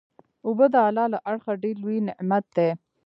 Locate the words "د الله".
0.73-1.05